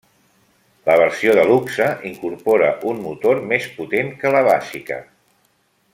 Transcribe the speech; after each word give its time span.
La 0.89 0.95
versió 1.01 1.35
de 1.39 1.43
luxe 1.49 1.89
incorpora 2.13 2.71
un 2.93 3.05
motor 3.05 3.43
més 3.53 3.69
potent 3.79 4.13
que 4.25 4.33
la 4.37 4.45
bàsica. 4.53 5.03